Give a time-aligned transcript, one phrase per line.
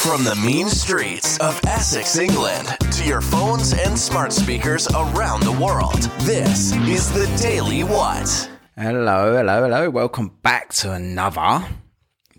[0.00, 5.52] From the mean streets of Essex, England, to your phones and smart speakers around the
[5.52, 8.50] world, this is the Daily What.
[8.78, 9.90] Hello, hello, hello.
[9.90, 11.66] Welcome back to another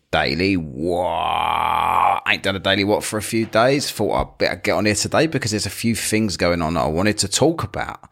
[0.10, 2.24] Daily What.
[2.28, 3.92] Ain't done a Daily What for a few days.
[3.92, 6.82] Thought I'd better get on here today because there's a few things going on that
[6.86, 8.10] I wanted to talk about.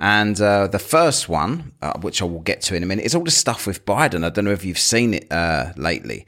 [0.00, 3.14] And uh, the first one, uh, which I will get to in a minute, is
[3.14, 4.24] all the stuff with Biden.
[4.24, 6.26] I don't know if you've seen it uh, lately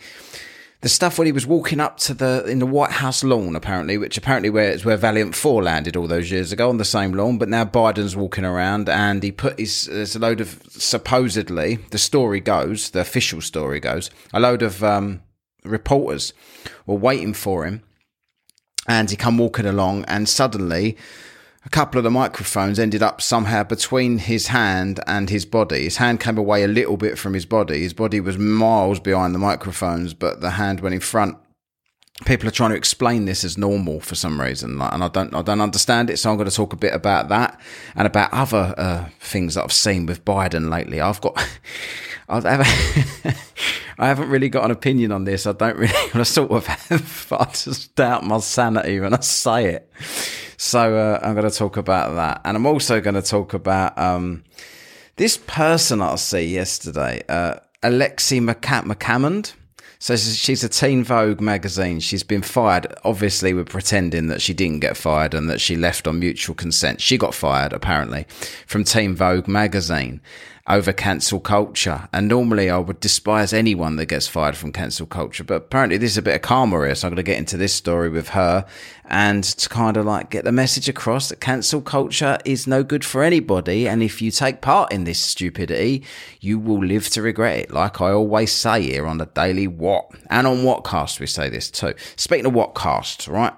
[0.83, 3.99] the stuff when he was walking up to the in the White House lawn, apparently,
[3.99, 7.13] which apparently where is where Valiant Thor landed all those years ago on the same
[7.13, 7.37] lawn.
[7.37, 11.99] But now Biden's walking around, and he put his there's a load of supposedly the
[11.99, 15.23] story goes, the official story goes, a load of um,
[15.65, 16.33] reporters
[16.87, 17.83] were waiting for him,
[18.89, 20.97] and he come walking along, and suddenly
[21.71, 25.85] couple of the microphones ended up somehow between his hand and his body.
[25.85, 27.81] His hand came away a little bit from his body.
[27.81, 31.37] His body was miles behind the microphones, but the hand went in front.
[32.27, 35.41] People are trying to explain this as normal for some reason, and I don't, I
[35.41, 36.19] don't understand it.
[36.19, 37.59] So I'm going to talk a bit about that
[37.95, 41.01] and about other uh, things that I've seen with Biden lately.
[41.01, 41.43] I've got,
[42.29, 42.45] I've,
[43.99, 45.47] I haven't really got an opinion on this.
[45.47, 49.21] I don't really, I sort of have, but I just doubt my sanity when I
[49.21, 49.91] say it.
[50.63, 53.97] So uh, I'm going to talk about that, and I'm also going to talk about
[53.97, 54.45] um,
[55.17, 59.55] this person I see yesterday, uh, Alexi McCammond.
[60.01, 61.99] So she's a Teen Vogue magazine.
[62.01, 62.93] She's been fired.
[63.05, 67.01] Obviously, we're pretending that she didn't get fired and that she left on mutual consent.
[67.01, 68.27] She got fired, apparently,
[68.67, 70.21] from Teen Vogue magazine
[70.67, 72.09] over cancel culture.
[72.13, 76.13] And normally I would despise anyone that gets fired from cancel culture, but apparently this
[76.13, 76.95] is a bit of karma here.
[76.95, 78.67] So I'm going to get into this story with her
[79.07, 83.05] and to kind of like get the message across that cancel culture is no good
[83.05, 83.89] for anybody.
[83.89, 86.05] And if you take part in this stupidity,
[86.41, 87.71] you will live to regret it.
[87.73, 91.71] Like I always say here on the Daily What and on Whatcast, we say this
[91.71, 91.95] too.
[92.17, 93.55] Speaking of Whatcast, right?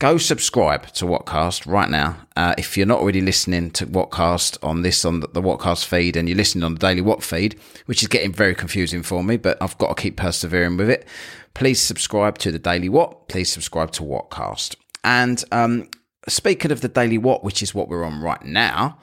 [0.00, 2.16] Go subscribe to Whatcast right now.
[2.34, 6.16] Uh, if you're not already listening to Whatcast on this on the, the Whatcast feed
[6.16, 9.36] and you're listening on the Daily What feed, which is getting very confusing for me,
[9.36, 11.06] but I've got to keep persevering with it.
[11.52, 13.28] Please subscribe to the Daily What.
[13.28, 14.74] Please subscribe to Whatcast.
[15.04, 15.88] And um,
[16.26, 18.98] speaking of the Daily What, which is what we're on right now,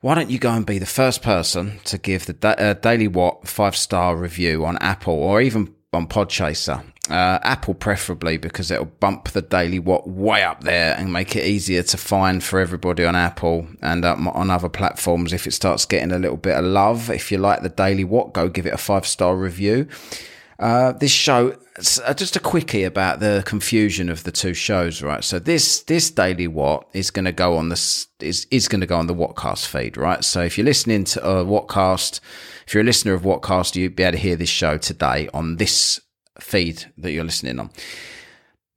[0.00, 3.08] why don't you go and be the first person to give the da- uh, Daily
[3.08, 6.84] What five star review on Apple or even on Podchaser?
[7.10, 11.44] Uh, Apple preferably because it'll bump the daily what way up there and make it
[11.44, 15.84] easier to find for everybody on Apple and um, on other platforms if it starts
[15.84, 17.10] getting a little bit of love.
[17.10, 19.88] If you like the daily what, go give it a five star review.
[20.62, 21.56] Uh, this show,
[22.04, 25.24] uh, just a quickie about the confusion of the two shows, right?
[25.24, 28.86] So this this daily what is going to go on this is is going to
[28.86, 30.22] go on the Whatcast feed, right?
[30.22, 32.20] So if you're listening to uh, Whatcast,
[32.64, 35.56] if you're a listener of Whatcast, you'd be able to hear this show today on
[35.56, 36.00] this
[36.38, 37.70] feed that you're listening on.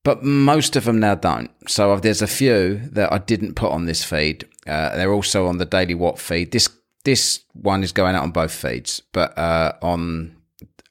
[0.04, 1.52] But most of them now don't.
[1.70, 4.48] So there's a few that I didn't put on this feed.
[4.66, 6.52] Uh, they're also on the Daily What feed.
[6.52, 6.68] This
[7.04, 10.35] this one is going out on both feeds, but uh, on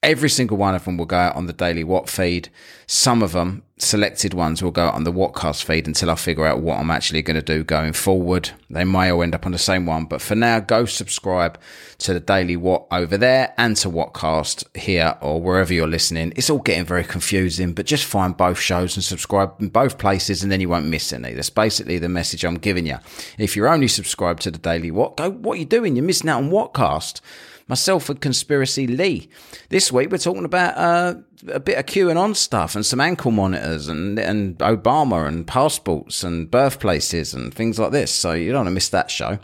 [0.05, 2.51] every single one of them will go out on the Daily What feed.
[2.87, 6.47] Some of them selected ones will go out on the Whatcast feed until I figure
[6.47, 8.51] out what I'm actually going to do going forward.
[8.69, 11.59] They may all end up on the same one, but for now, go subscribe
[11.99, 16.33] to the Daily What over there and to Whatcast here or wherever you're listening.
[16.37, 20.43] It's all getting very confusing, but just find both shows and subscribe in both places
[20.43, 21.33] and then you won't miss any.
[21.33, 22.99] That's basically the message I'm giving you.
[23.39, 25.97] If you're only subscribed to the Daily What, go, what are you doing?
[25.97, 27.21] You're missing out on Whatcast
[27.67, 29.29] myself and Conspiracy Lee.
[29.69, 31.15] This week we're talking about uh,
[31.49, 36.51] a bit of QAnon stuff and some ankle monitors and, and Obama and passports and
[36.51, 38.11] birthplaces and things like this.
[38.11, 39.39] So you don't want to miss that show.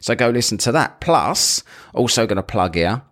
[0.00, 1.00] So go listen to that.
[1.00, 1.62] Plus,
[1.94, 3.02] also going to plug here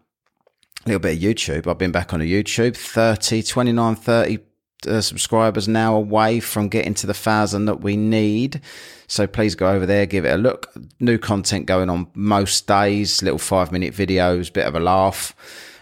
[0.84, 1.66] a little bit of YouTube.
[1.66, 4.38] I've been back on a YouTube, 30, 29, 30
[4.86, 8.60] uh, subscribers now away from getting to the thousand that we need.
[9.06, 10.72] So please go over there, give it a look.
[11.00, 15.34] New content going on most days, little five minute videos, bit of a laugh.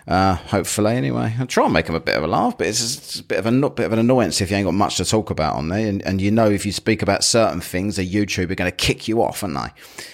[0.09, 2.81] Uh, hopefully, anyway, I'll try and make them a bit of a laugh, but it's,
[2.81, 5.05] it's a bit of a bit of an annoyance if you ain't got much to
[5.05, 8.11] talk about on there, and, and you know if you speak about certain things, the
[8.11, 9.69] YouTube are going to kick you off, aren't they?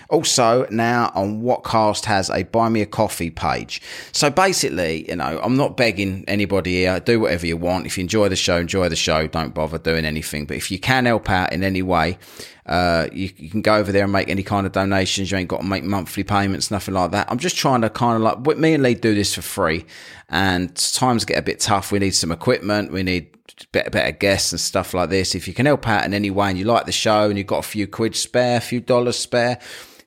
[0.08, 3.80] Also, now on Whatcast has a buy me a coffee page.
[4.10, 6.98] So basically, you know, I'm not begging anybody here.
[6.98, 7.86] Do whatever you want.
[7.86, 9.28] If you enjoy the show, enjoy the show.
[9.28, 10.44] Don't bother doing anything.
[10.44, 12.18] But if you can help out in any way,
[12.66, 15.30] uh, you, you, can go over there and make any kind of donations.
[15.30, 17.30] You ain't got to make monthly payments, nothing like that.
[17.30, 19.84] I'm just trying to kind of like, me and Lee do this for free
[20.30, 21.92] and times get a bit tough.
[21.92, 22.90] We need some equipment.
[22.90, 23.36] We need
[23.72, 25.34] better, better guests and stuff like this.
[25.34, 27.46] If you can help out in any way and you like the show and you've
[27.46, 29.60] got a few quid spare, a few dollars spare,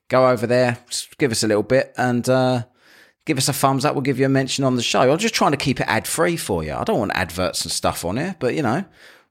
[0.07, 0.79] go over there,
[1.19, 2.63] give us a little bit and, uh,
[3.25, 3.93] give us a thumbs up.
[3.93, 5.11] We'll give you a mention on the show.
[5.11, 6.73] I'm just trying to keep it ad free for you.
[6.73, 8.83] I don't want adverts and stuff on here, but you know,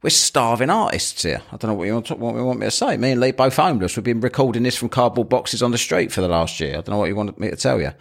[0.03, 1.43] we're starving artists here.
[1.51, 2.97] I don't know what you want, to, what you want me to say.
[2.97, 3.97] Me and Lee both homeless.
[3.97, 6.73] We've been recording this from cardboard boxes on the street for the last year.
[6.73, 7.93] I don't know what you want me to tell you.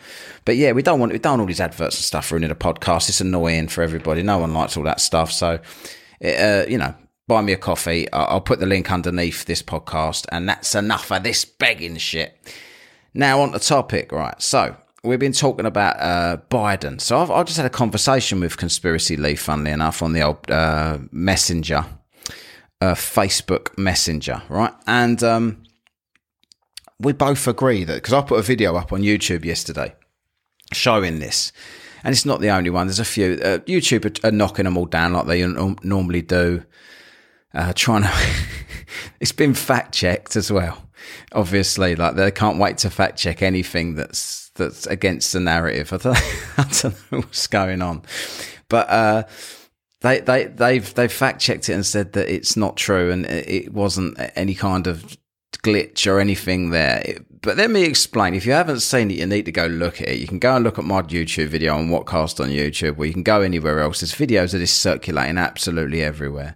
[0.44, 2.56] But yeah, we don't want we don't want all these adverts and stuff ruining the
[2.56, 3.10] podcast.
[3.10, 4.24] It's annoying for everybody.
[4.24, 5.32] No one likes all that stuff.
[5.32, 5.60] So,
[6.24, 6.94] uh, you know,
[7.28, 8.12] buy me a coffee.
[8.12, 12.38] I'll put the link underneath this podcast, and that's enough of this begging shit.
[13.14, 14.40] Now on the topic, right?
[14.42, 14.76] So
[15.06, 17.00] we've been talking about uh, Biden.
[17.00, 20.50] So I've, I just had a conversation with Conspiracy Lee, funnily enough, on the old
[20.50, 21.86] uh, Messenger,
[22.82, 24.74] uh, Facebook Messenger, right?
[24.88, 25.64] And um,
[27.00, 29.96] we both agree that because I put a video up on YouTube yesterday
[30.74, 31.52] showing this,
[32.04, 32.88] and it's not the only one.
[32.88, 33.40] There's a few.
[33.42, 36.64] Uh, YouTube are, are, knocking them all down like they normally do.
[37.54, 38.12] Uh, trying to,
[39.22, 40.90] it's been fact checked as well.
[41.32, 45.92] Obviously, like they can't wait to fact check anything that's that's against the narrative.
[46.06, 48.04] I don't, know what's going on,
[48.70, 49.24] but uh,
[50.02, 53.74] they they they've they've fact checked it and said that it's not true and it
[53.74, 55.18] wasn't any kind of
[55.64, 57.18] glitch or anything there.
[57.42, 58.34] But let me explain.
[58.34, 60.20] If you haven't seen it, you need to go look at it.
[60.20, 63.14] You can go and look at my YouTube video on Whatcast on YouTube, or you
[63.14, 64.00] can go anywhere else.
[64.00, 66.56] There's videos of this circulating absolutely everywhere,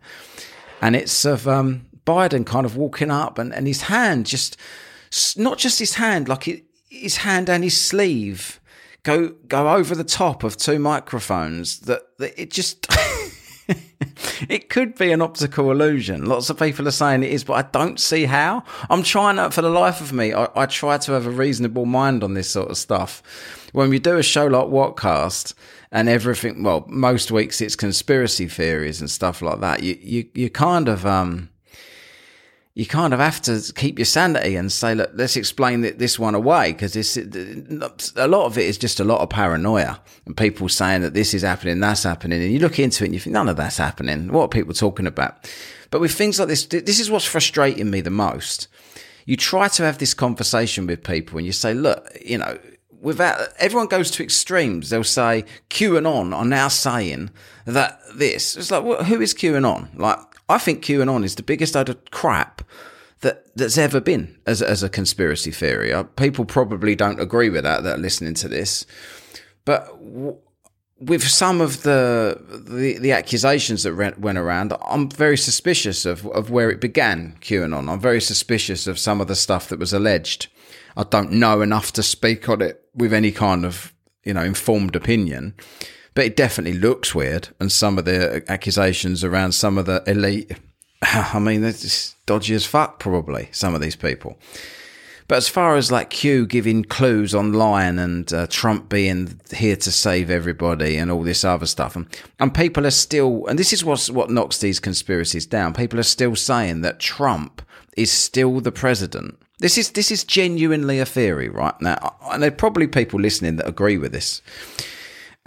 [0.82, 4.58] and it's of um, Biden kind of walking up and, and his hand just
[5.38, 8.60] not just his hand, like it, his hand and his sleeve
[9.04, 12.88] go go over the top of two microphones that, that it just
[14.50, 16.26] it could be an optical illusion.
[16.26, 18.64] Lots of people are saying it is but i don't see how.
[18.90, 21.86] I'm trying to for the life of me I, I try to have a reasonable
[21.86, 23.22] mind on this sort of stuff.
[23.72, 25.54] When we do a show like whatcast
[25.92, 30.50] and everything well most weeks it's conspiracy theories and stuff like that you you, you
[30.50, 31.50] kind of um
[32.80, 36.34] you kind of have to keep your sanity and say, look, let's explain this one
[36.34, 40.70] away because this a lot of it is just a lot of paranoia and people
[40.70, 43.34] saying that this is happening, that's happening, and you look into it and you think
[43.34, 44.32] none of that's happening.
[44.32, 45.52] What are people talking about?
[45.92, 48.70] But with things like this, this is what's frustrating me the most.
[49.26, 52.60] You try to have this conversation with people and you say, look, you know,
[53.02, 54.90] without everyone goes to extremes.
[54.90, 57.32] They'll say QAnon are now saying
[57.66, 58.56] that this.
[58.56, 59.90] It's like, who is QAnon?
[60.00, 62.64] Like, I think QAnon is the biggest load of crap
[63.22, 65.94] that that's ever been as as a conspiracy theory.
[65.94, 68.86] Uh, people probably don't agree with that that are listening to this,
[69.66, 69.88] but.
[69.88, 70.38] W-
[71.02, 72.38] with some of the,
[72.68, 77.38] the, the accusations that went around, I'm very suspicious of of where it began.
[77.40, 77.90] QAnon.
[77.90, 80.48] I'm very suspicious of some of the stuff that was alleged.
[80.98, 83.94] I don't know enough to speak on it with any kind of
[84.26, 85.54] you know informed opinion,
[86.14, 87.50] but it definitely looks weird.
[87.60, 90.52] And some of the accusations around some of the elite,
[91.02, 93.00] I mean, just dodgy as fuck.
[93.00, 94.38] Probably some of these people.
[95.30, 99.92] But as far as like Q giving clues online and uh, Trump being here to
[99.92, 102.08] save everybody and all this other stuff, and,
[102.40, 105.76] and people are still, and this is what's, what knocks these conspiracies down.
[105.76, 107.62] People are still saying that Trump
[107.96, 109.38] is still the president.
[109.60, 113.58] This is this is genuinely a theory, right now, and there are probably people listening
[113.58, 114.42] that agree with this,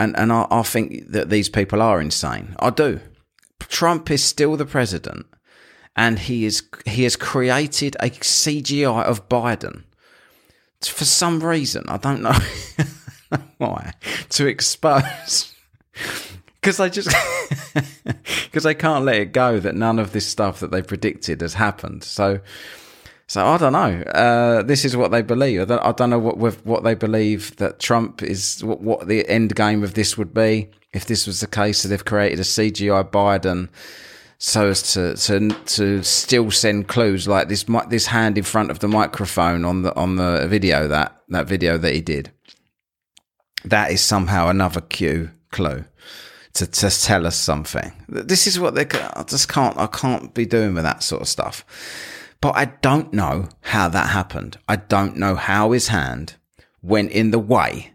[0.02, 2.56] and and I, I think that these people are insane.
[2.58, 3.00] I do.
[3.60, 5.26] Trump is still the president,
[5.94, 9.84] and he is he has created a CGI of Biden
[10.80, 11.84] for some reason.
[11.88, 12.36] I don't know
[13.58, 13.92] why
[14.30, 15.54] to expose
[16.60, 17.14] because they just
[18.44, 21.54] because they can't let it go that none of this stuff that they predicted has
[21.54, 22.02] happened.
[22.02, 22.40] So
[23.26, 24.02] so I don't know.
[24.02, 25.70] Uh, this is what they believe.
[25.70, 28.62] I don't, know what what they believe that Trump is.
[28.62, 31.80] What, what, the end game of this would be if this was the case.
[31.80, 33.68] So they've created a CGI Biden
[34.44, 38.80] so as to to to still send clues like this this hand in front of
[38.80, 42.32] the microphone on the on the video that that video that he did.
[43.64, 45.84] That is somehow another Q clue
[46.54, 47.92] to to tell us something.
[48.08, 48.86] This is what they.
[49.14, 49.78] I just can't.
[49.78, 51.64] I can't be doing with that sort of stuff.
[52.42, 54.58] But I don't know how that happened.
[54.68, 56.34] I don't know how his hand
[56.82, 57.92] went in the way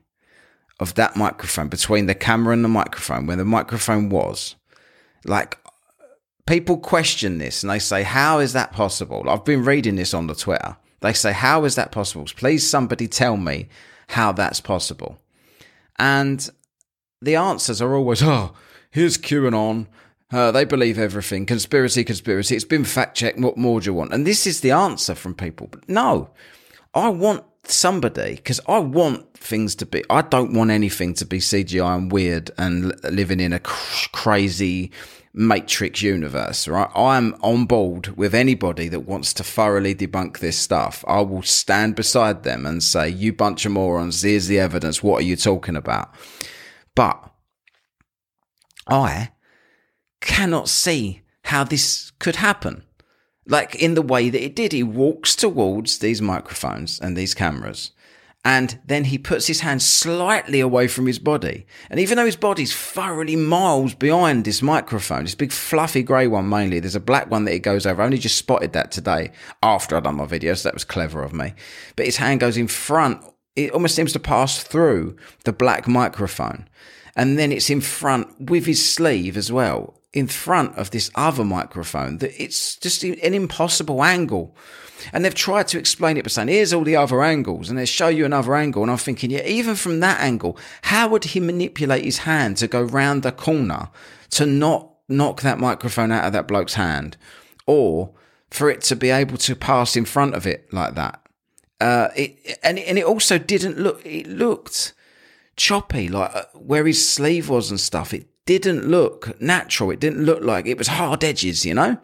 [0.80, 4.56] of that microphone between the camera and the microphone where the microphone was.
[5.26, 5.58] Like,
[6.46, 9.30] people question this and they say, How is that possible?
[9.30, 10.78] I've been reading this on the Twitter.
[11.02, 12.26] They say, How is that possible?
[12.38, 13.68] Please, somebody tell me
[14.08, 15.20] how that's possible.
[16.00, 16.50] And
[17.22, 18.54] the answers are always, Oh,
[18.92, 19.88] here's QAnon.
[20.32, 21.46] Uh, they believe everything.
[21.46, 22.56] Conspiracy, conspiracy.
[22.56, 23.40] It's been fact checked.
[23.40, 24.14] What more do you want?
[24.14, 25.68] And this is the answer from people.
[25.68, 26.30] But no,
[26.94, 30.04] I want somebody because I want things to be.
[30.10, 34.92] I don't want anything to be CGI and weird and living in a cr- crazy
[35.34, 36.68] matrix universe.
[36.68, 36.90] Right?
[36.94, 41.06] I'm on board with anybody that wants to thoroughly debunk this stuff.
[41.08, 44.24] I will stand beside them and say, "You bunch of morons!
[44.24, 45.02] Here's the evidence.
[45.02, 46.14] What are you talking about?"
[46.96, 47.32] But
[48.88, 49.30] I
[50.22, 52.84] cannot see how this could happen.
[53.46, 54.74] Like in the way that it did.
[54.74, 57.92] He walks towards these microphones and these cameras
[58.48, 61.66] and then he puts his hand slightly away from his body.
[61.90, 66.48] And even though his body's thoroughly miles behind this microphone, this big fluffy grey one
[66.48, 68.02] mainly, there's a black one that he goes over.
[68.02, 71.24] I only just spotted that today after I'd done my video, so that was clever
[71.24, 71.56] of me.
[71.98, 73.22] But his hand goes in front,
[73.58, 76.70] it almost seems to pass through the black microphone.
[77.18, 81.44] And then it's in front with his sleeve as well, in front of this other
[81.44, 82.20] microphone.
[82.20, 84.56] That it's just an impossible angle
[85.14, 87.86] and they've tried to explain it by saying, here's all the other angles, and they
[87.86, 88.82] show you another angle.
[88.82, 92.68] And I'm thinking, yeah, even from that angle, how would he manipulate his hand to
[92.68, 93.90] go round the corner
[94.32, 97.18] to not knock that microphone out of that bloke's hand?
[97.66, 98.12] Or
[98.50, 101.22] for it to be able to pass in front of it like that?
[101.80, 104.94] Uh, it, and, and it also didn't look, it looked
[105.58, 108.14] choppy, like uh, where his sleeve was and stuff.
[108.14, 109.92] It didn't look natural.
[109.92, 111.98] It didn't look like it was hard edges, you know?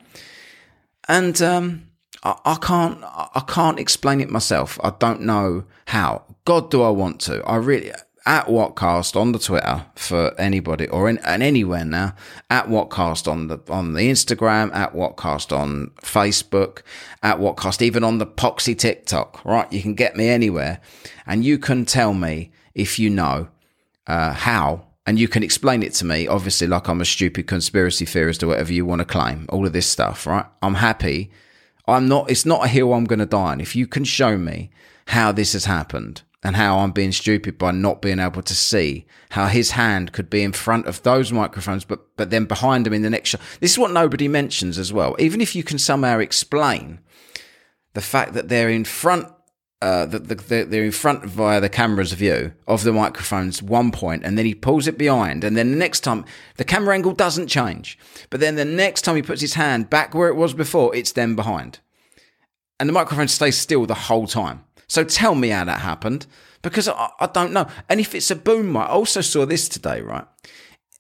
[1.07, 1.87] And, um,
[2.23, 4.79] I, I can't I can't explain it myself.
[4.83, 6.23] I don't know how.
[6.45, 7.43] God, do I want to?
[7.43, 7.91] I really
[8.25, 12.15] at Whatcast on the Twitter for anybody or in, and anywhere now
[12.49, 16.83] at Whatcast on the on the Instagram at Whatcast on Facebook
[17.21, 20.79] at Whatcast even on the Poxy TikTok right you can get me anywhere
[21.25, 23.47] and you can tell me if you know
[24.07, 28.05] uh, how and you can explain it to me obviously like I'm a stupid conspiracy
[28.05, 31.31] theorist or whatever you want to claim all of this stuff right I'm happy
[31.87, 33.61] I'm not, it's not a hill I'm going to die on.
[33.61, 34.71] If you can show me
[35.07, 39.05] how this has happened and how I'm being stupid by not being able to see
[39.31, 42.93] how his hand could be in front of those microphones, but, but then behind him
[42.93, 43.41] in the next shot.
[43.59, 45.15] This is what nobody mentions as well.
[45.19, 46.99] Even if you can somehow explain
[47.93, 49.27] the fact that they're in front
[49.83, 54.23] uh, the, the, they're in front via the camera's view of the microphones one point
[54.23, 56.23] and then he pulls it behind and then the next time
[56.55, 57.99] the camera angle doesn't change
[58.29, 61.11] but then the next time he puts his hand back where it was before it's
[61.11, 61.79] then behind.
[62.79, 64.63] And the microphone stays still the whole time.
[64.87, 66.27] So tell me how that happened
[66.61, 67.67] because I, I don't know.
[67.89, 70.25] And if it's a boom mic I also saw this today right?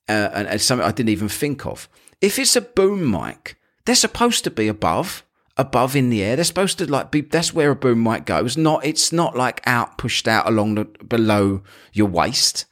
[0.09, 1.87] Uh, and, and something I didn't even think of.
[2.19, 5.23] If it's a boom mic they're supposed to be above
[5.57, 6.35] above in the air.
[6.35, 7.21] They're supposed to like be.
[7.21, 8.57] That's where a boom mic goes.
[8.57, 8.85] Not.
[8.85, 12.65] It's not like out pushed out along the below your waist.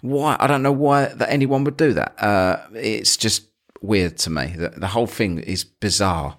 [0.00, 0.36] Why?
[0.38, 2.22] I don't know why that anyone would do that.
[2.22, 3.48] Uh, it's just
[3.80, 4.54] weird to me.
[4.56, 6.36] The, the whole thing is bizarre.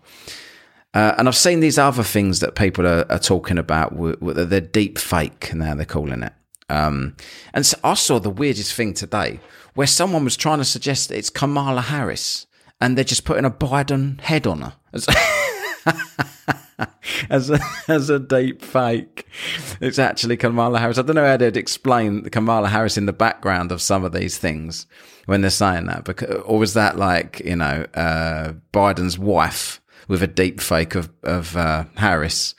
[0.93, 3.93] Uh, and I've seen these other things that people are, are talking about.
[4.21, 5.73] They're deep fake now.
[5.73, 6.33] They're calling it.
[6.69, 7.15] Um,
[7.53, 9.39] and so I saw the weirdest thing today
[9.73, 12.45] where someone was trying to suggest it's Kamala Harris
[12.79, 14.73] and they're just putting a Biden head on her.
[17.29, 19.25] as a as a deep fake.
[19.81, 20.97] It's actually Kamala Harris.
[20.97, 24.37] I don't know how they'd explain Kamala Harris in the background of some of these
[24.37, 24.85] things
[25.25, 30.23] when they're saying that, because, or was that like you know uh, Biden's wife with
[30.23, 32.55] a deep fake of of uh, Harris?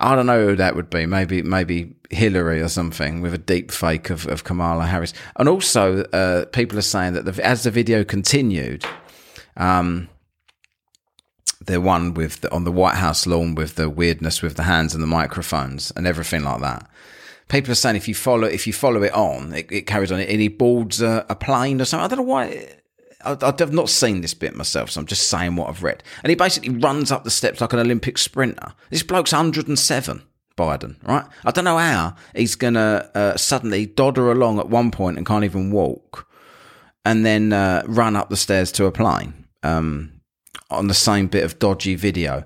[0.00, 1.06] I don't know who that would be.
[1.06, 5.12] Maybe maybe Hillary or something with a deep fake of, of Kamala Harris.
[5.36, 8.84] And also, uh, people are saying that the, as the video continued.
[9.56, 10.08] Um,
[11.64, 14.94] the one with the, on the White House lawn with the weirdness with the hands
[14.94, 16.88] and the microphones and everything like that.
[17.48, 20.20] People are saying if you follow if you follow it on, it, it carries on.
[20.20, 22.04] And he boards a, a, plane or something.
[22.04, 22.68] I don't know why.
[23.24, 26.02] I, I've not seen this bit myself, so I'm just saying what I've read.
[26.22, 28.74] And he basically runs up the steps like an Olympic sprinter.
[28.90, 30.22] This bloke's 107.
[30.58, 31.24] Biden, right?
[31.44, 35.44] I don't know how he's gonna uh, suddenly dodder along at one point and can't
[35.44, 36.28] even walk,
[37.04, 39.46] and then uh, run up the stairs to a plane.
[39.62, 40.17] Um,
[40.70, 42.44] on the same bit of dodgy video.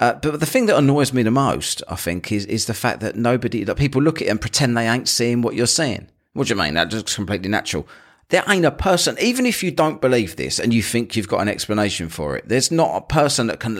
[0.00, 3.00] Uh, but the thing that annoys me the most, I think, is is the fact
[3.00, 6.08] that nobody, that people look at it and pretend they ain't seeing what you're seeing.
[6.32, 6.74] What do you mean?
[6.74, 7.86] That just completely natural.
[8.30, 11.42] There ain't a person, even if you don't believe this and you think you've got
[11.42, 13.74] an explanation for it, there's not a person that can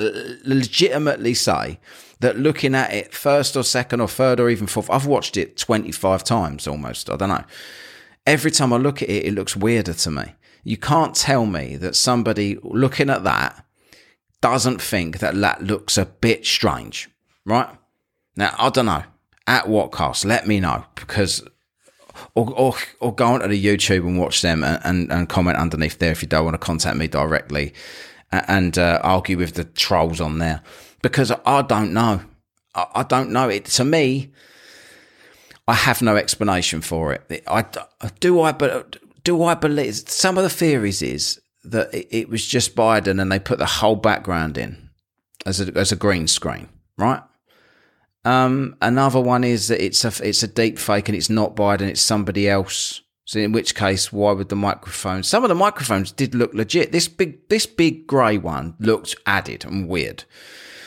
[0.44, 1.80] legitimately say
[2.20, 5.56] that looking at it first or second or third or even fourth, I've watched it
[5.56, 7.08] 25 times almost.
[7.08, 7.44] I don't know.
[8.26, 10.34] Every time I look at it, it looks weirder to me.
[10.64, 13.64] You can't tell me that somebody looking at that
[14.40, 17.08] doesn't think that that looks a bit strange,
[17.44, 17.68] right?
[18.36, 19.04] Now, I don't know.
[19.46, 20.24] At what cost?
[20.24, 21.42] Let me know because,
[22.34, 25.98] or, or, or go onto the YouTube and watch them and, and, and comment underneath
[25.98, 27.74] there if you don't want to contact me directly
[28.30, 30.62] and uh, argue with the trolls on there
[31.02, 32.20] because I don't know.
[32.74, 33.48] I, I don't know.
[33.48, 34.30] It to me,
[35.66, 37.44] I have no explanation for it.
[37.46, 37.64] I
[38.20, 42.74] do I, but do I believe some of the theories is that it, was just
[42.74, 44.90] Biden and they put the whole background in
[45.46, 47.22] as a, as a green screen, right?
[48.24, 51.82] Um, another one is that it's a it's a deep fake and it's not Biden,
[51.82, 55.22] it's somebody else So in which case, why would the microphone?
[55.22, 56.92] Some of the microphones did look legit.
[56.92, 60.24] This big, this big grey one looked added and weird,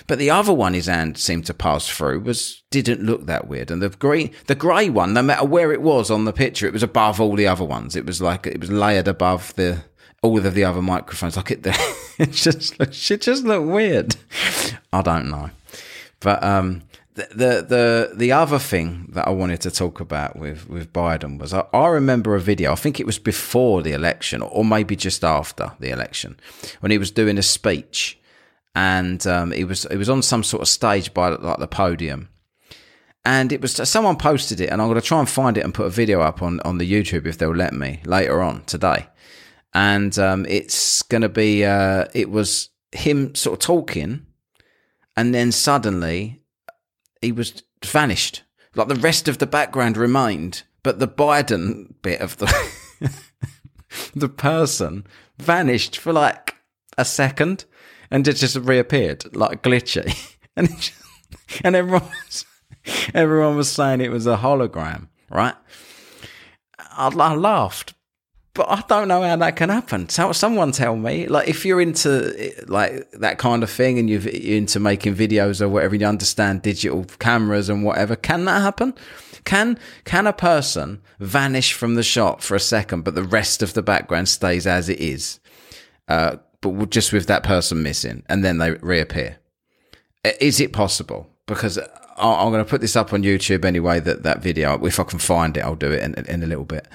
[0.07, 3.71] but the other one his hand seemed to pass through was didn't look that weird.
[3.71, 6.73] And the grey, the grey one, no matter where it was on the picture, it
[6.73, 7.95] was above all the other ones.
[7.95, 9.83] It was like it was layered above the
[10.21, 11.37] all of the other microphones.
[11.37, 11.65] Like it,
[12.19, 14.15] it just it just looked weird.
[14.91, 15.49] I don't know,
[16.19, 16.83] but um,
[17.15, 21.53] the the the other thing that I wanted to talk about with with Biden was
[21.53, 22.73] I, I, remember a video.
[22.73, 26.37] I think it was before the election, or maybe just after the election,
[26.81, 28.19] when he was doing a speech,
[28.75, 32.29] and um, he was it was on some sort of stage by like the podium,
[33.23, 35.73] and it was someone posted it, and I'm going to try and find it and
[35.73, 39.07] put a video up on on the YouTube if they'll let me later on today,
[39.73, 44.25] and um, it's going to be uh, it was him sort of talking,
[45.15, 46.41] and then suddenly
[47.21, 48.43] he was vanished.
[48.75, 52.53] Like the rest of the background remained, but the Biden bit of the
[54.15, 56.55] the person vanished for like
[56.97, 57.63] a second,
[58.11, 60.93] and it just reappeared like glitchy, and just,
[61.63, 62.45] and everyone was,
[63.13, 65.55] everyone was saying it was a hologram, right?
[66.79, 67.93] I, I laughed
[68.55, 70.07] but I don't know how that can happen.
[70.07, 74.27] So someone tell me, like, if you're into like that kind of thing and you're
[74.27, 78.95] into making videos or whatever, you understand digital cameras and whatever, can that happen?
[79.43, 83.73] Can can a person vanish from the shot for a second, but the rest of
[83.73, 85.39] the background stays as it is,
[86.07, 89.37] uh, but just with that person missing, and then they reappear?
[90.39, 91.29] Is it possible?
[91.45, 91.77] Because
[92.17, 93.99] I'm going to put this up on YouTube anyway.
[93.99, 96.65] That that video, if I can find it, I'll do it in, in a little
[96.65, 96.87] bit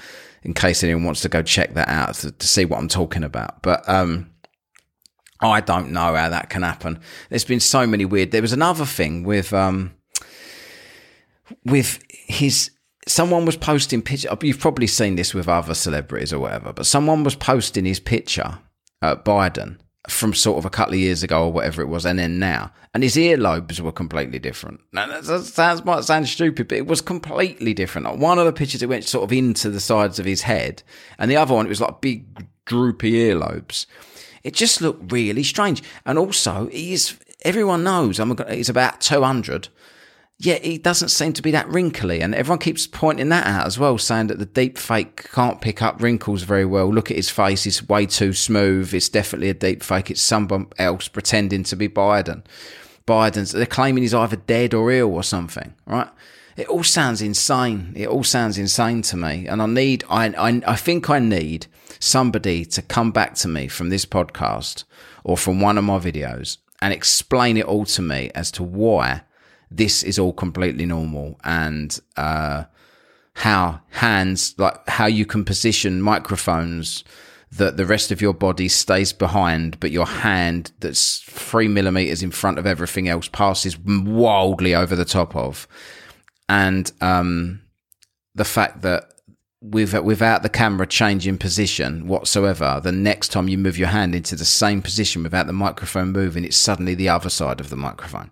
[0.42, 3.22] in case anyone wants to go check that out to, to see what I'm talking
[3.22, 3.62] about.
[3.62, 4.30] But um,
[5.40, 7.00] I don't know how that can happen.
[7.28, 8.30] There's been so many weird.
[8.30, 9.94] There was another thing with um,
[11.64, 12.70] with his.
[13.06, 14.28] Someone was posting picture.
[14.42, 18.58] You've probably seen this with other celebrities or whatever, but someone was posting his picture
[19.02, 19.78] at Biden
[20.08, 22.72] from sort of a couple of years ago or whatever it was, and then now,
[22.94, 24.80] and his earlobes were completely different.
[24.92, 28.06] Now that sounds might sound stupid, but it was completely different.
[28.06, 30.82] Like one of the pictures, it went sort of into the sides of his head,
[31.18, 32.24] and the other one, it was like big
[32.64, 33.86] droopy earlobes.
[34.42, 39.68] It just looked really strange, and also he's everyone knows I'm he's about two hundred
[40.40, 42.22] yet he doesn't seem to be that wrinkly.
[42.22, 45.82] And everyone keeps pointing that out as well, saying that the deep fake can't pick
[45.82, 46.92] up wrinkles very well.
[46.92, 48.94] Look at his face, it's way too smooth.
[48.94, 50.10] It's definitely a deep fake.
[50.10, 52.42] It's someone else pretending to be Biden.
[53.06, 56.08] Biden's, they're claiming he's either dead or ill or something, right?
[56.56, 57.92] It all sounds insane.
[57.94, 59.46] It all sounds insane to me.
[59.46, 61.66] And I need, I, I, I think I need
[61.98, 64.84] somebody to come back to me from this podcast
[65.22, 69.22] or from one of my videos and explain it all to me as to why
[69.70, 72.64] this is all completely normal and uh,
[73.34, 77.04] how hands like how you can position microphones
[77.52, 82.30] that the rest of your body stays behind, but your hand that's three millimeters in
[82.30, 85.66] front of everything else passes wildly over the top of,
[86.48, 87.62] and um,
[88.34, 89.04] the fact that
[89.60, 94.36] with without the camera changing position whatsoever, the next time you move your hand into
[94.36, 98.30] the same position without the microphone moving, it's suddenly the other side of the microphone.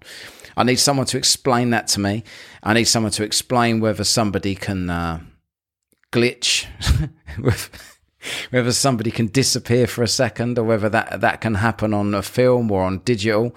[0.59, 2.25] I need someone to explain that to me.
[2.65, 5.21] I need someone to explain whether somebody can uh,
[6.11, 6.67] glitch,
[8.51, 12.23] whether somebody can disappear for a second, or whether that that can happen on a
[12.23, 13.55] film or on digital.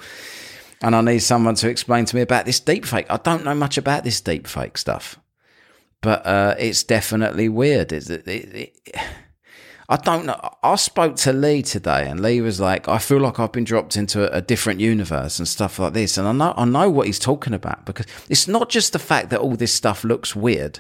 [0.84, 3.08] And I need someone to explain to me about this deepfake.
[3.10, 5.20] I don't know much about this deepfake stuff,
[6.02, 7.92] but uh, it's definitely weird.
[7.92, 8.96] It, it, it,
[9.91, 10.39] I don't know.
[10.63, 13.97] I spoke to Lee today, and Lee was like, "I feel like I've been dropped
[13.97, 17.08] into a, a, different universe and stuff like this." And I know, I know what
[17.08, 20.80] he's talking about because it's not just the fact that all this stuff looks weird;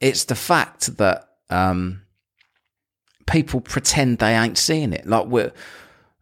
[0.00, 2.00] it's the fact that um,
[3.26, 5.06] people pretend they ain't seeing it.
[5.06, 5.50] Like we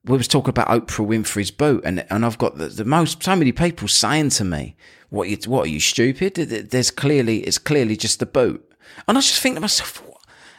[0.04, 3.36] we was talking about Oprah Winfrey's boot, and and I've got the, the most so
[3.36, 4.74] many people saying to me,
[5.10, 8.68] "What you, what are you stupid?" There's clearly it's clearly just the boot,
[9.06, 10.02] and I just think to myself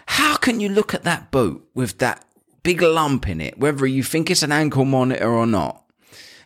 [0.05, 2.25] how can you look at that boot with that
[2.63, 5.83] big lump in it, whether you think it's an ankle monitor or not?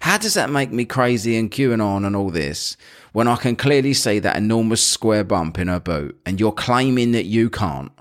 [0.02, 2.78] How does that make me crazy and QAnon and all this
[3.14, 7.14] when I can clearly see that enormous square bump in her boot and you're claiming
[7.14, 7.92] that you can't?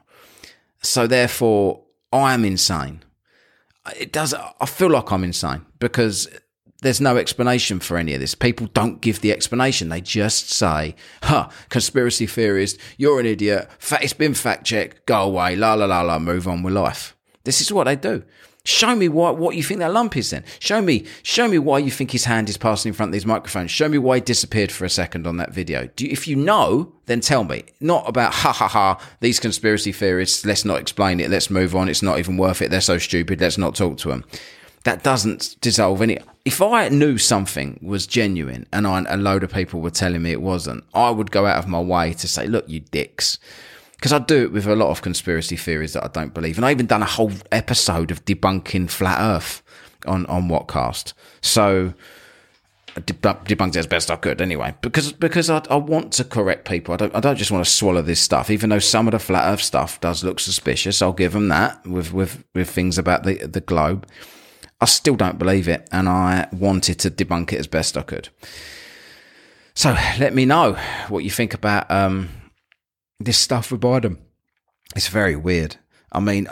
[0.83, 3.03] So therefore, I am insane.
[3.99, 4.35] It does.
[4.35, 6.29] I feel like I'm insane because
[6.87, 8.35] there's no explanation for any of this.
[8.35, 9.89] People don't give the explanation.
[9.89, 10.95] They just say,
[11.25, 13.69] huh, conspiracy theorist, you're an idiot.
[14.01, 15.07] It's been fact checked.
[15.07, 15.57] Go away.
[15.57, 16.19] La, la, la, la.
[16.19, 17.17] Move on with life.
[17.45, 18.23] This is what they do.
[18.67, 20.43] Show me what what you think that lump is then.
[20.59, 23.25] Show me show me why you think his hand is passing in front of these
[23.25, 23.71] microphones.
[23.71, 25.89] Show me why he disappeared for a second on that video.
[25.99, 27.63] If you know, then tell me.
[27.81, 31.89] Not about ha ha ha, these conspiracy theorists, let's not explain it, let's move on,
[31.89, 34.25] it's not even worth it, they're so stupid, let's not talk to them.
[34.87, 36.19] That doesn't dissolve any.
[36.45, 40.31] If I knew something was genuine and I, a load of people were telling me
[40.31, 43.41] it wasn't, I would go out of my way to say, look, you dicks
[43.97, 46.65] because I do it with a lot of conspiracy theories that I don't believe, and
[46.65, 49.61] I even done a whole episode of debunking flat Earth
[50.07, 51.15] on on Whatcast.
[51.41, 51.95] So
[52.97, 56.13] uh, I uh, debunked it as best I could anyway, because because I, I want
[56.13, 56.95] to correct people.
[56.95, 59.19] I don't I don't just want to swallow this stuff, even though some of the
[59.19, 61.03] flat Earth stuff does look suspicious.
[61.03, 64.07] I'll give them that with with with things about the the globe.
[64.81, 68.29] I still don't believe it, and I wanted to debunk it as best I could.
[69.75, 72.29] So let me know what you think about um,
[73.21, 74.19] this stuff with Biden.
[74.95, 75.77] It's very weird.
[76.13, 76.47] I mean,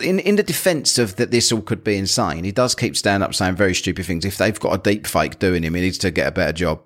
[0.00, 2.44] in in the defence of that, this all could be insane.
[2.44, 4.24] He does keep standing up saying very stupid things.
[4.24, 6.82] If they've got a deep fake doing him, he needs to get a better job,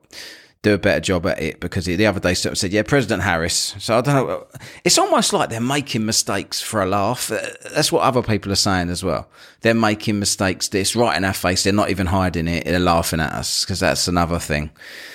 [0.64, 1.61] do a better job at it.
[1.61, 4.46] Because the other day sort of said, "Yeah, President Harris." So I don't know.
[4.83, 7.29] It's almost like they're making mistakes for a laugh.
[7.29, 9.29] That's what other people are saying as well.
[9.61, 10.68] They're making mistakes.
[10.68, 11.62] This right in our face.
[11.62, 12.64] They're not even hiding it.
[12.64, 14.70] They're laughing at us because that's another thing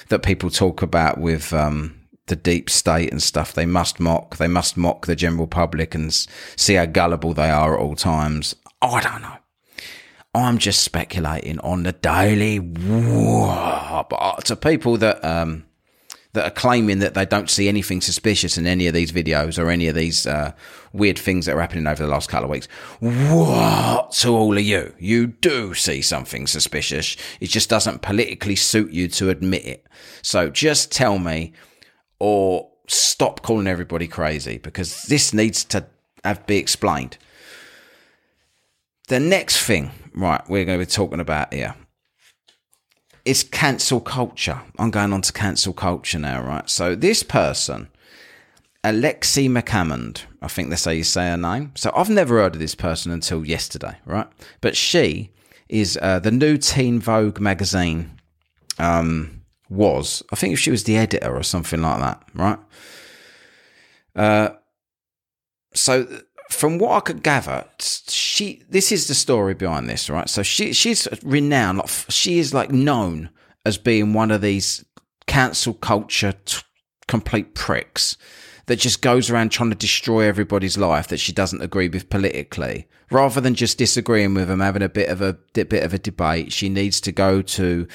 [0.07, 1.51] that people talk about with.
[1.51, 1.95] Um,
[2.27, 3.53] the deep state and stuff.
[3.53, 4.37] They must mock.
[4.37, 8.55] They must mock the general public and see how gullible they are at all times.
[8.83, 9.38] I don't know.
[10.33, 12.59] I'm just speculating on the daily.
[12.59, 15.65] But to people that um,
[16.33, 19.71] that are claiming that they don't see anything suspicious in any of these videos or
[19.71, 20.51] any of these uh,
[20.93, 22.67] weird things that are happening over the last couple of weeks.
[22.99, 24.93] What to all of you?
[24.99, 27.17] You do see something suspicious.
[27.39, 29.87] It just doesn't politically suit you to admit it.
[30.21, 31.53] So just tell me
[32.19, 35.87] or stop calling everybody crazy because this needs to
[36.23, 37.17] have be explained.
[39.09, 41.73] The next thing, right, we're going to be talking about here
[43.25, 44.61] is cancel culture.
[44.77, 46.69] I'm going on to cancel culture now, right?
[46.69, 47.89] So this person,
[48.83, 51.71] Alexi McCammond, I think that's how you say her name.
[51.75, 54.27] So I've never heard of this person until yesterday, right?
[54.61, 55.31] But she
[55.69, 58.11] is uh, the new Teen Vogue magazine
[58.77, 60.21] um, was.
[60.31, 62.59] I think she was the editor or something like that, right?
[64.15, 64.49] Uh,
[65.73, 70.27] so from what I could gather, she this is the story behind this, right?
[70.27, 73.29] So she she's renowned, like she is like known
[73.65, 74.83] as being one of these
[75.27, 76.61] cancel culture t-
[77.07, 78.17] complete pricks
[78.65, 82.87] that just goes around trying to destroy everybody's life that she doesn't agree with politically.
[83.11, 86.51] Rather than just disagreeing with them, having a bit of a bit of a debate,
[86.51, 87.87] she needs to go to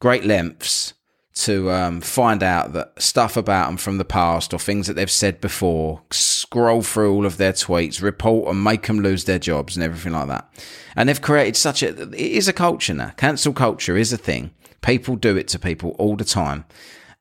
[0.00, 0.92] great lengths
[1.36, 5.10] to um, find out that stuff about them from the past or things that they've
[5.10, 9.76] said before, scroll through all of their tweets, report and make them lose their jobs
[9.76, 10.48] and everything like that.
[10.96, 13.10] And they've created such a, it is a culture now.
[13.18, 14.50] Cancel culture is a thing.
[14.80, 16.64] People do it to people all the time.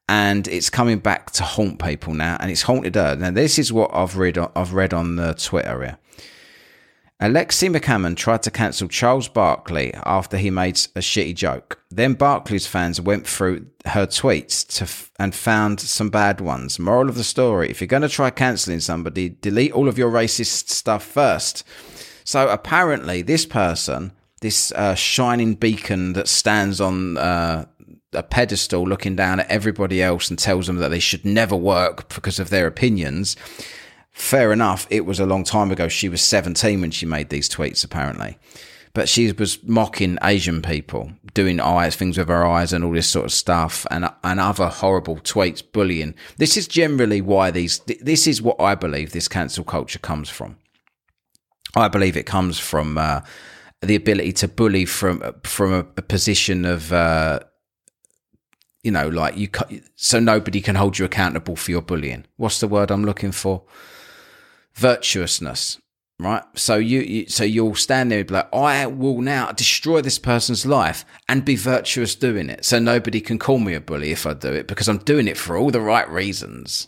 [0.07, 3.15] And it's coming back to haunt people now, and it's haunted her.
[3.15, 4.37] Now, this is what I've read.
[4.37, 5.97] I've read on the Twitter here.
[7.21, 11.79] Alexi McCammond tried to cancel Charles Barkley after he made a shitty joke.
[11.89, 16.77] Then Barkley's fans went through her tweets to f- and found some bad ones.
[16.77, 20.11] Moral of the story: If you're going to try cancelling somebody, delete all of your
[20.11, 21.63] racist stuff first.
[22.25, 27.63] So apparently, this person, this uh, shining beacon that stands on uh,
[28.11, 32.13] a pedestal, looking down at everybody else and tells them that they should never work
[32.13, 33.37] because of their opinions
[34.15, 35.89] fair enough, it was a long time ago.
[35.89, 38.39] She was 17 when she made these tweets, apparently.
[38.93, 43.09] But she was mocking Asian people, doing eyes, things with her eyes and all this
[43.09, 46.15] sort of stuff and, and other horrible tweets, bullying.
[46.37, 50.55] This is generally why these, this is what I believe this cancel culture comes from.
[51.75, 53.19] I believe it comes from, uh,
[53.81, 57.41] the ability to bully from, from a, a position of, uh,
[58.81, 59.49] you know, like you,
[59.95, 62.25] so nobody can hold you accountable for your bullying.
[62.37, 63.63] What's the word I'm looking for?
[64.75, 65.79] Virtuousness
[66.19, 66.43] right?
[66.55, 70.19] So you, you, so you'll stand there and be like i will now destroy this
[70.19, 72.63] person's life and be virtuous doing it.
[72.65, 75.37] So nobody can call me a bully if i do it because i'm doing it
[75.37, 76.87] for all the right reasons.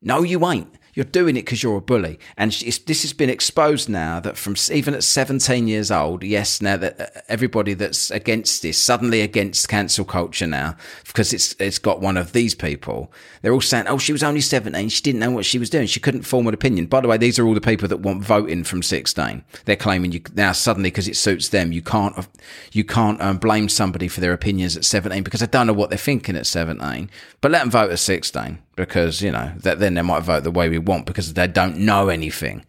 [0.00, 2.18] No you ain't you're doing it because you're a bully.
[2.36, 6.76] And this has been exposed now that from even at 17 years old, yes, now
[6.76, 10.76] that uh, everybody that's against this, suddenly against cancel culture now,
[11.06, 14.42] because it's, it's got one of these people, they're all saying, oh, she was only
[14.42, 14.88] 17.
[14.90, 15.86] She didn't know what she was doing.
[15.86, 16.86] She couldn't form an opinion.
[16.86, 19.44] By the way, these are all the people that want voting from 16.
[19.64, 22.28] They're claiming you now suddenly because it suits them, you can't,
[22.72, 25.88] you can't um, blame somebody for their opinions at 17 because I don't know what
[25.88, 27.08] they're thinking at 17,
[27.40, 30.50] but let them vote at 16 because you know that then they might vote the
[30.50, 32.64] way we want because they don't know anything.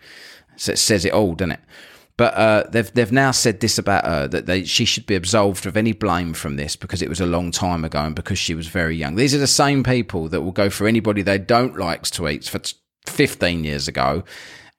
[0.56, 1.60] So it says it all, doesn't it?
[2.16, 5.66] But uh, they've they've now said this about her that they, she should be absolved
[5.66, 8.54] of any blame from this because it was a long time ago and because she
[8.54, 9.16] was very young.
[9.16, 12.62] These are the same people that will go for anybody they don't like tweets for
[13.10, 14.24] 15 years ago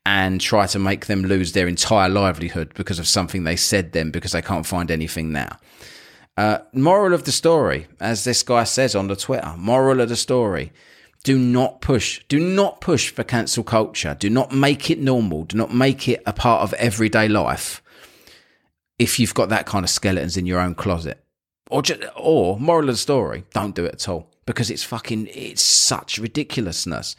[0.07, 4.11] and try to make them lose their entire livelihood because of something they said then
[4.11, 5.59] because they can't find anything now.
[6.37, 10.17] Uh, moral of the story, as this guy says on the Twitter, moral of the
[10.17, 10.73] story.
[11.25, 12.23] Do not push.
[12.29, 14.17] Do not push for cancel culture.
[14.19, 15.45] Do not make it normal.
[15.45, 17.83] Do not make it a part of everyday life.
[18.99, 21.25] If you've got that kind of skeletons in your own closet,
[21.69, 25.29] or just, or moral of the story, don't do it at all because it's fucking
[25.33, 27.17] it's such ridiculousness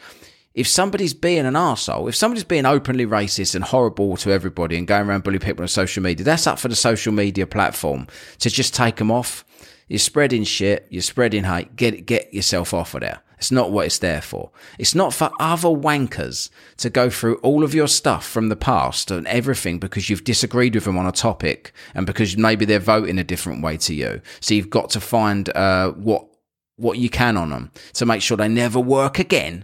[0.56, 4.88] if somebody's being an arsehole, if somebody's being openly racist and horrible to everybody and
[4.88, 8.08] going around bullying people on social media, that's up for the social media platform
[8.40, 9.44] to just take them off.
[9.90, 13.22] You're spreading shit, you're spreading hate, get get yourself off of there.
[13.38, 14.52] It's not what it's there for.
[14.80, 19.12] It's not for other wankers to go through all of your stuff from the past
[19.12, 23.20] and everything because you've disagreed with them on a topic and because maybe they're voting
[23.20, 24.22] a different way to you.
[24.40, 26.28] So you've got to find uh, what
[26.78, 29.64] what you can on them to make sure they never work again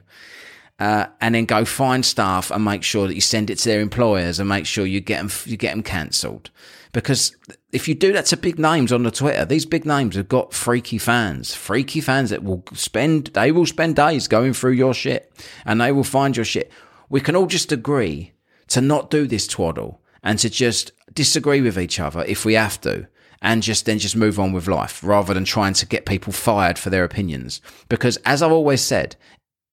[0.82, 3.82] uh, and then go find staff and make sure that you send it to their
[3.82, 6.50] employers and make sure you get them you get them cancelled.
[6.92, 7.36] Because
[7.72, 10.54] if you do that to big names on the Twitter, these big names have got
[10.54, 15.32] freaky fans, freaky fans that will spend they will spend days going through your shit
[15.66, 16.72] and they will find your shit.
[17.10, 18.34] We can all just agree
[18.68, 22.80] to not do this twaddle and to just disagree with each other if we have
[22.82, 23.08] to
[23.42, 26.78] and just then just move on with life rather than trying to get people fired
[26.78, 27.60] for their opinions.
[27.90, 29.16] Because as I've always said,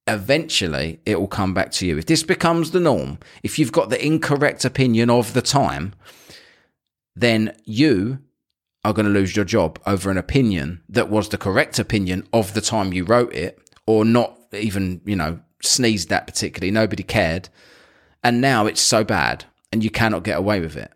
[0.06, 1.98] eventually it will come back to you.
[1.98, 5.94] If this becomes the norm, if you've got the incorrect opinion of the time,
[7.20, 8.20] then you
[8.84, 12.54] are going to lose your job over an opinion that was the correct opinion of
[12.54, 16.70] the time you wrote it, or not even, you know, sneezed that particularly.
[16.70, 17.48] Nobody cared.
[18.22, 20.92] And now it's so bad and you cannot get away with it.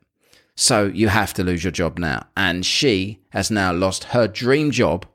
[0.54, 2.26] So you have to lose your job now.
[2.37, 5.06] And she has now lost her dream job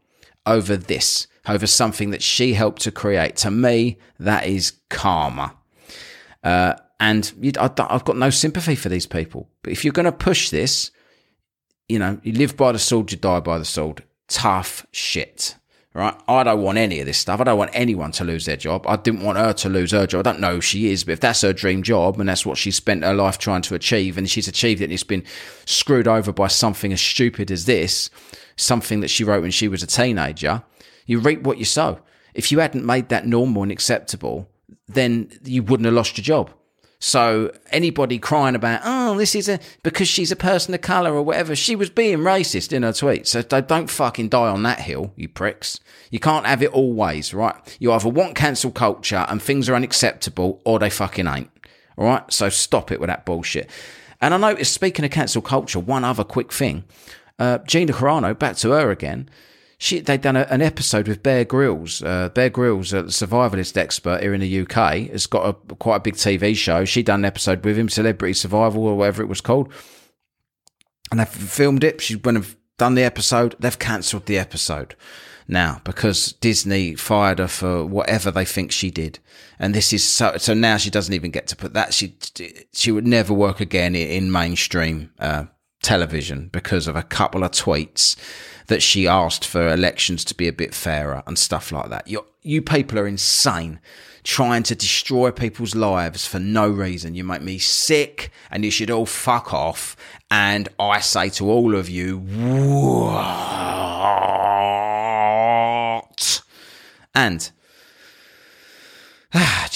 [0.46, 3.38] over this over something that she helped to create.
[3.38, 5.56] To me, that is karma.
[6.44, 9.50] Uh, and I, I've got no sympathy for these people.
[9.64, 10.92] But if you're going to push this,
[11.90, 14.04] you know, you live by the sword, you die by the sword.
[14.28, 15.56] Tough shit.
[15.94, 16.14] Right?
[16.28, 17.42] I don't want any of this stuff.
[17.42, 18.86] I don't want anyone to lose their job.
[18.88, 20.28] I didn't want her to lose her job.
[20.28, 22.60] I don't know who she is, but if that's her dream job and that's what
[22.60, 25.24] she spent her life trying to achieve and she's achieved it and it's been
[25.66, 28.12] screwed over by something as stupid as this,
[28.58, 30.62] something that she wrote when she was a teenager,
[31.08, 32.00] you reap what you sow.
[32.36, 34.48] If you hadn't made that normal and acceptable,
[34.88, 36.52] then you wouldn't have lost your job.
[37.00, 41.22] So anybody crying about, oh, this is a because she's a person of color or
[41.22, 43.28] whatever, she was being racist in her tweet.
[43.28, 45.80] So don't fucking die on that hill, you pricks.
[46.10, 47.56] You can't have it always, right?
[47.80, 51.52] You either want cancel culture and things are unacceptable, or they fucking ain't.
[51.98, 52.32] All right.
[52.34, 53.70] So stop it with that bullshit.
[54.20, 56.84] And I noticed, speaking of cancel culture, one other quick thing.
[57.38, 59.30] Uh, Gina Carano, back to her again
[59.78, 62.02] she they'd done a, an episode with Bear Grylls.
[62.02, 66.02] Uh, Bear Grylls, a survivalist expert here in the UK, has got a quite a
[66.02, 66.86] big TV show.
[66.86, 69.72] She done an episode with him, Celebrity Survival or whatever it was called,
[71.12, 72.02] and they've filmed it.
[72.02, 74.96] She went and done the episode, they've cancelled the episode
[75.48, 79.20] now because Disney fired her for whatever they think she did.
[79.60, 81.94] And this is so, so now she doesn't even get to put that.
[81.94, 82.16] She,
[82.74, 85.46] she would never work again in mainstream, uh,
[85.88, 88.18] television because of a couple of tweets
[88.68, 92.06] that she asked for elections to be a bit fairer and stuff like that.
[92.10, 93.80] you you people are insane
[94.28, 97.16] trying to destroy people's lives for no reason.
[97.16, 99.96] You make me sick and you should all fuck off.
[100.30, 103.22] And I say to all of you, what?
[107.16, 107.50] And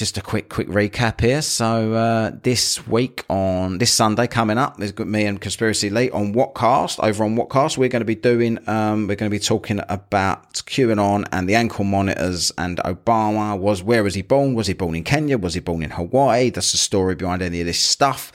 [0.02, 1.42] just a quick, quick recap here.
[1.42, 6.34] So uh, this week on this Sunday coming up, there's me and Conspiracy Lee on
[6.34, 7.04] Whatcast.
[7.04, 10.54] Over on Whatcast, we're going to be doing, um, we're going to be talking about
[10.54, 13.60] QAnon and the ankle monitors and Obama.
[13.60, 14.54] Was where was he born?
[14.56, 15.38] Was he born in Kenya?
[15.38, 16.50] Was he born in Hawaii?
[16.50, 18.32] That's the story behind any of this stuff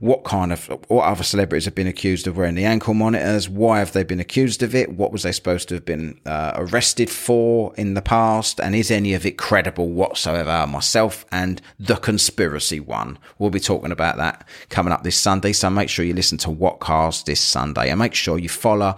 [0.00, 3.48] what kind of what other celebrities have been accused of wearing the ankle monitors?
[3.48, 4.92] Why have they been accused of it?
[4.92, 8.60] What was they supposed to have been uh, arrested for in the past?
[8.60, 10.66] And is any of it credible whatsoever?
[10.66, 13.18] Myself and the conspiracy one.
[13.38, 16.48] We'll be talking about that coming up this sunday so make sure you listen to
[16.48, 17.90] whatcast this sunday.
[17.90, 18.96] And make sure you follow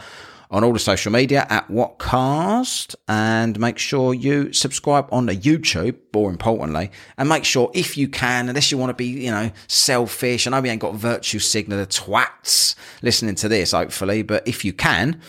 [0.51, 5.97] on all the social media at Whatcast and make sure you subscribe on the YouTube,
[6.15, 9.51] more importantly, and make sure if you can, unless you want to be, you know,
[9.67, 14.47] selfish, I know we ain't got virtue signal the twats listening to this, hopefully, but
[14.47, 15.21] if you can,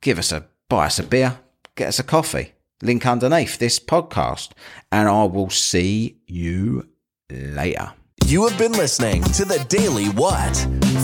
[0.00, 1.38] give us a, buy us a beer,
[1.76, 2.52] get us a coffee.
[2.82, 4.52] Link underneath this podcast,
[4.90, 6.88] and I will see you
[7.30, 7.92] later.
[8.26, 10.56] You have been listening to the Daily What.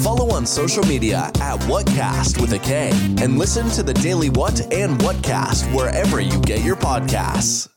[0.03, 4.61] Follow on social media at Whatcast with a K and listen to the Daily What
[4.73, 7.76] and Whatcast wherever you get your podcasts.